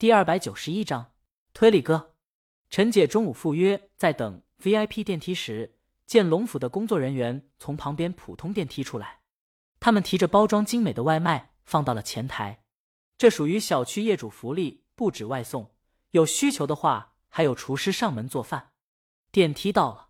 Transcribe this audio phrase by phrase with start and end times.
[0.00, 1.12] 第二百九十一章
[1.52, 2.14] 推理哥。
[2.70, 5.76] 陈姐中午赴约，在等 VIP 电梯时，
[6.06, 9.20] 见龙府的工作人员从旁边普通电梯出来，
[9.78, 12.64] 他们提着包装精美的外卖放到了前台。
[13.18, 15.74] 这属于小区业主福利，不止外送，
[16.12, 18.72] 有需求的话还有厨师上门做饭。
[19.30, 20.08] 电梯到了，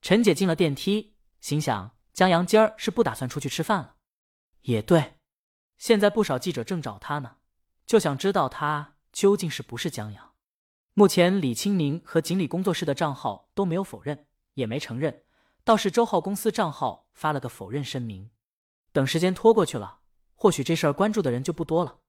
[0.00, 3.96] 陈姐进了电梯，心想江阳今儿是不打算出去吃饭了。
[4.60, 5.18] 也对，
[5.78, 7.38] 现在不少记者正找他呢，
[7.84, 10.34] 就想知道他究竟是不是江阳。
[10.92, 15.22] 目前李清明和锦鲤工作室的账号都没有否认，也没承认，
[15.64, 18.30] 倒是周浩公司账号发了个否认声明。
[18.92, 20.00] 等时间拖过去了，
[20.34, 22.00] 或许这事儿关注的人就不多了。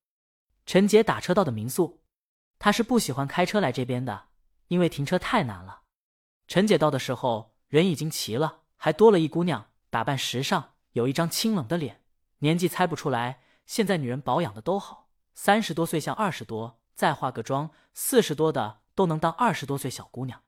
[0.65, 2.01] 陈杰打车到的民宿，
[2.59, 4.25] 他是不喜欢开车来这边的，
[4.67, 5.83] 因为停车太难了。
[6.45, 12.03] 陈姐到的时候，人已经齐了，还多了一姑娘，打扮时尚，有一张清冷的脸，
[12.39, 13.43] 年纪猜不出来。
[13.65, 20.43] 现在女人保养的都好，三十多岁像二十多，再化个妆，四十多的都能当二十多岁小姑娘。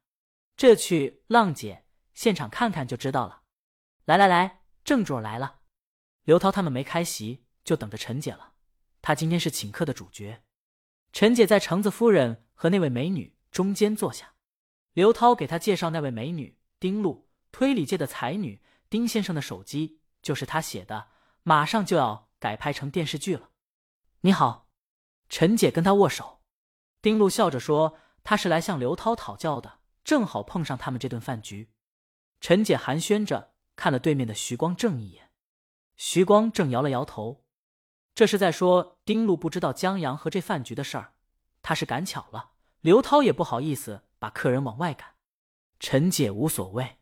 [0.57, 3.43] 这去浪姐现场看看就知道了。
[4.05, 5.59] 来来来，正主来了。
[6.23, 8.53] 刘涛他们没开席，就等着陈姐了。
[8.99, 10.41] 她今天是请客的主角，
[11.13, 14.33] 陈姐在橙子夫人和那位美女中间坐下。
[14.93, 18.63] 刘涛给他介绍那位美女丁露，推理界的才女。
[18.89, 21.09] 丁先生的手机就是她写的，
[21.43, 23.51] 马上就要改拍成电视剧了。
[24.21, 24.67] 你好，
[25.29, 26.38] 陈姐跟他握手。
[27.01, 31.71] 丁路笑着说：“他是来向刘涛讨教的，正好碰上他们这顿饭局。”
[32.41, 35.31] 陈姐寒暄着看了对面的徐光正一眼，
[35.97, 37.43] 徐光正摇了摇头。
[38.15, 41.13] 这是在说丁路不知道江阳和这饭局的事儿，
[41.61, 42.51] 他是赶巧了。
[42.81, 45.15] 刘涛也不好意思把客人往外赶，
[45.79, 46.97] 陈姐无所谓，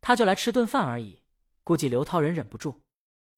[0.00, 1.22] 他就来吃顿饭而已。
[1.64, 2.82] 估计刘涛人忍不住。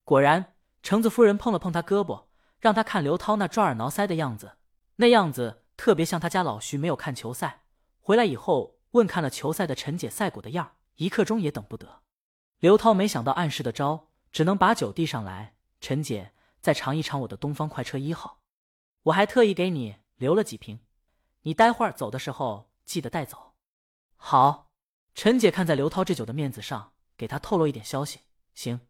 [0.05, 2.27] 果然，橙子夫人碰了碰他胳膊，
[2.61, 4.59] 让他看刘涛那抓耳挠腮的样子，
[4.97, 7.63] 那样子特别像他家老徐没有看球赛
[8.01, 12.03] 回来以后问看了球赛的陈姐赛果的样一刻钟也等不得。
[12.59, 16.33] 刘涛没想到暗示的招，只能把酒递上来，陈姐。
[16.61, 18.41] 再尝一尝我的东方快车一号，
[19.05, 20.81] 我还特意给你留了几瓶，
[21.43, 23.55] 你待会儿走的时候记得带走。
[24.17, 24.73] 好，
[25.15, 28.23] 陈姐看在刘涛这酒的面子上，给他透露一点消息。
[28.57, 28.81] 行，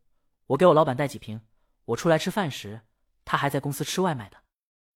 [0.46, 1.42] 我给我老板带几瓶，
[1.84, 2.80] 我出来吃饭时，
[3.26, 4.38] 他还在公司吃外卖的。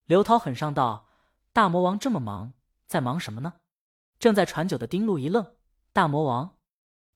[0.05, 1.07] 刘涛很上道，
[1.53, 2.53] 大魔王这么忙，
[2.87, 3.53] 在忙什么呢？
[4.17, 5.55] 正在传酒的丁路一愣，
[5.93, 6.57] 大魔王，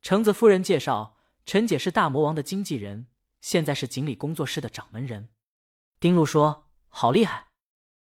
[0.03, 3.07] 橙子夫人介绍，陈姐是大魔王的经纪人，
[3.41, 5.29] 现在是锦鲤工作室的掌门人。
[5.99, 7.47] 丁路说：“好厉害。”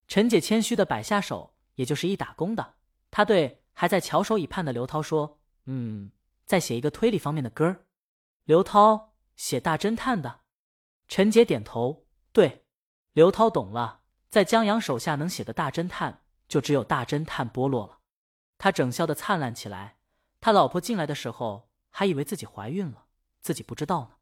[0.10, 2.76] 陈姐谦虚的摆下手，也就是一打工的。
[3.10, 6.12] 他对还在翘首以盼的刘涛说：“嗯，
[6.46, 7.86] 再写一个推理方面的歌儿。”
[8.44, 10.42] 刘涛写大侦探的。
[11.08, 12.66] 陈姐点头：“对。”
[13.14, 18.00] 刘涛懂了，在江阳手下能写的大侦探，就只有大侦探波洛了。
[18.58, 19.98] 他整笑的灿烂起来。
[20.40, 23.06] 他老婆进来的时候，还以为自己怀孕了，
[23.42, 24.18] 自己不知道呢。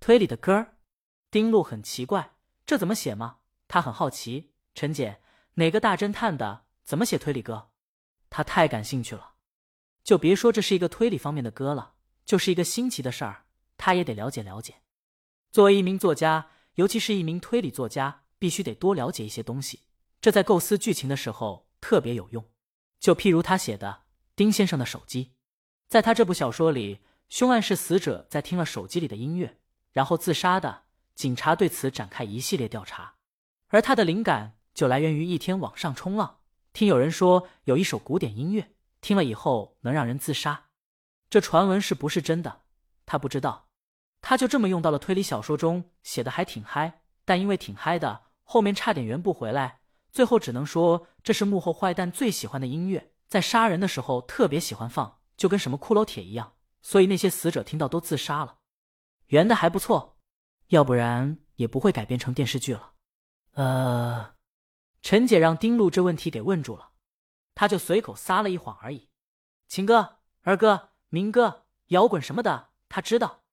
[0.00, 0.78] 推理的歌儿，
[1.30, 2.36] 丁路很奇怪。
[2.64, 3.38] 这怎么写吗？
[3.66, 4.52] 他很好奇。
[4.74, 5.20] 陈姐，
[5.54, 6.64] 哪个大侦探的？
[6.84, 7.70] 怎么写推理歌？
[8.30, 9.34] 他太感兴趣了。
[10.02, 13.44] 就别说这是一个推理方面的歌了，就是一个新奇的事儿，
[13.76, 14.76] 他也得了解了解。
[15.50, 19.82] 作为一名作家，尤其是一名推理作家，必须得多了解一些东西，
[20.20, 22.44] 这在构思剧情的时候特别有用。
[22.98, 24.02] 就譬如他写的
[24.34, 25.34] 丁先生的手机，
[25.88, 29.58] 在他这部小说里，凶案是死者在听了手机里的音乐，
[29.92, 30.84] 然后自杀的。
[31.14, 33.16] 警察对此展开一系列调查，
[33.68, 36.38] 而他的灵感就来源于一天网上冲浪，
[36.72, 40.66] 听有人说有一首古典音乐，听了以后能让人自杀。
[41.28, 42.62] 这传闻是不是真的？
[43.04, 43.68] 他不知道，
[44.20, 47.02] 他就这么用到了推理小说中，写的还挺嗨。
[47.24, 49.77] 但因为挺嗨的，后面差点圆不回来，
[50.10, 58.58] 最后只能说这是幕后坏蛋最喜欢的音乐，在杀人的时候特别喜欢放，就跟什么骷髅铁一样，所以那些死者听到都自杀了。
[59.26, 60.16] 圆的还不错。
[60.68, 62.92] 要不然也不会改编成电视剧了。
[63.52, 64.34] 呃，
[65.00, 66.90] 陈姐让丁路这问题给问住了，
[67.54, 69.08] 他就随口撒了一谎而已。
[69.66, 73.44] 情歌、儿歌、民歌、摇滚什么的，他知道。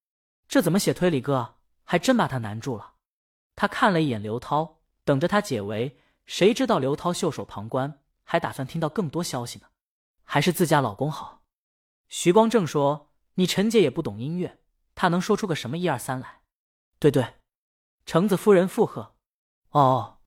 [0.50, 1.56] 这怎么写推理歌，
[1.86, 2.96] 还真把他难住了。
[3.56, 5.98] 他看了一眼刘涛，等着他解围。
[6.26, 9.68] 谁知道刘涛袖手旁观，还打算听到更多消息呢。
[10.24, 11.44] 还是自家老公好。
[12.10, 14.60] 徐光正说：“你陈姐也不懂音乐，
[14.96, 16.42] 她能说出个什么一二三来？”
[16.98, 17.36] 对对，
[18.06, 19.16] 橙子夫人附和。
[19.70, 20.20] 哦，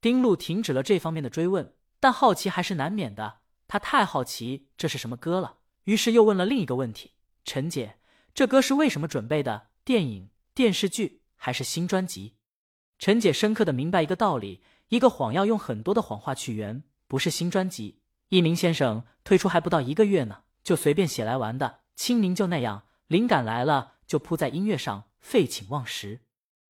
[0.00, 3.40] 丁路停止了这方面的追问，但好奇还是难免的。
[3.68, 7.12] 他太好奇这是什么歌了，于是又问了另一个问题
[7.44, 7.98] ：“陈姐，
[8.34, 9.68] 这歌是为什么准备的？
[9.84, 12.34] 电影、电视剧还是新专辑？”
[12.98, 18.00] 陈姐深刻的明白一个道理：一个谎要用很多的谎话去圆，不是新专辑。
[18.28, 21.80] 一鸣先生推出还不到一个月呢，就随便写来玩的。
[21.96, 26.20] 清明就那样，灵感来了就扑在音乐上，废寝忘食。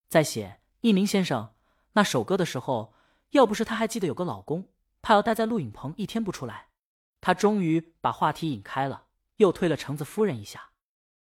[0.08, 1.54] 在写一鸣先生
[1.94, 2.94] 那首歌的时候，
[3.30, 4.68] 要不是他还记得有个老公，
[5.00, 6.68] 怕要待在录影棚一天不出来，
[7.20, 9.04] 他终于把话题引开了，
[9.36, 10.70] 又推了橙子夫人一下。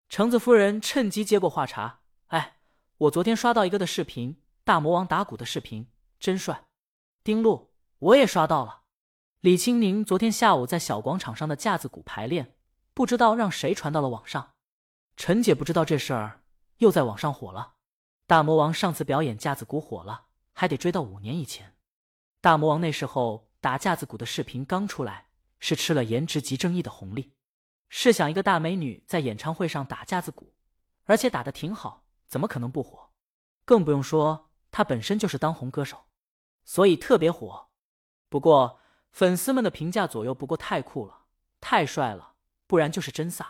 [0.10, 2.58] 橙子夫人趁机接过话茬：“哎，
[2.98, 5.88] 我昨天刷到一个的视频，大魔王打鼓的视频，
[6.20, 6.66] 真帅。
[7.24, 8.82] 丁路，我也刷到了。
[9.40, 12.56] 李青宁昨天下午在小广场上的架子鼓排练。”
[12.96, 14.54] 不知道让谁传到了网上，
[15.18, 16.44] 陈姐不知道这事儿
[16.78, 17.74] 又在网上火了。
[18.28, 21.76] 大魔王上次表演架子鼓火了，还得追到五年以前。
[22.40, 25.26] 大魔王那时候打架子鼓的视频刚出来，
[25.60, 27.34] 是吃了颜值即正义的红利。
[27.90, 30.54] 试想一个大美女在演唱会上打架子鼓，
[31.06, 33.10] 而且打的挺好，怎么可能不火？
[33.66, 36.06] 更不用说她本身就是当红歌手，
[36.64, 37.68] 所以特别火。
[38.30, 38.80] 不过
[39.12, 41.26] 粉丝们的评价左右不过太酷了，
[41.60, 42.34] 太帅了。
[42.66, 43.46] 不然就是真飒，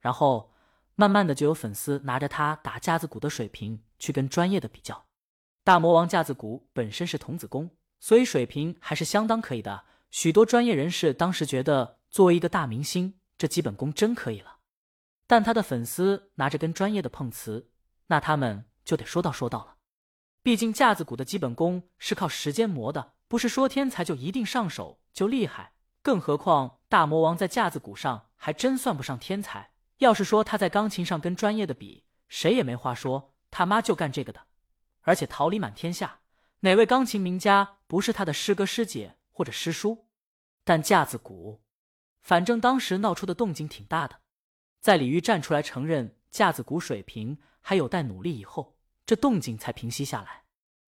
[0.00, 0.52] 然后
[0.94, 5.06] 慢慢的就有粉丝拿着他打架子鼓的水平去跟专业的比较。
[5.64, 9.84] 大魔王架子鼓本身是童子功，所以水平还是相当可以的。
[10.10, 14.58] 许多专业人士当时觉得，作为一个大明星，这基本功真可以了。
[15.26, 17.70] 但他的粉丝拿着跟专业的碰瓷，
[18.08, 19.71] 那他们就得说道说道了。
[20.42, 25.72] 毕竟架子鼓的基本功是靠时间磨的，不是说天才就一定上手就厉害。
[26.02, 28.28] 更何况大魔王在架子鼓上。
[28.44, 29.70] 还真算不上天才。
[29.98, 33.36] 要是说他在钢琴上跟专业的比，谁也没话说。
[33.52, 34.48] 他妈就干这个的，
[35.02, 36.22] 而且桃李满天下，
[36.58, 40.08] 哪位钢琴名家不是他的师哥师姐或者师叔？
[40.64, 41.62] 但架子鼓，
[42.20, 44.18] 反正当时闹出的动静挺大的。
[44.80, 48.76] 在李玉站出来承认架子鼓水平还有待努力以后，
[49.12, 50.44] 这动静才平息下来。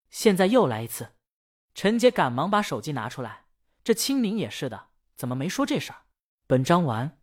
[0.08, 1.12] 现在又来一次，
[1.74, 3.44] 陈杰赶忙把手机拿出来。
[3.82, 6.04] 这清明也是的，怎么没说这事儿？
[6.46, 7.18] 本章完。